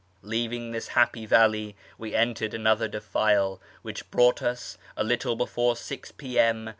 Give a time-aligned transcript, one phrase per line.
[0.23, 6.11] Leaving this happy valley we entered another defile, which brought us, a little before 6
[6.13, 6.67] P.M.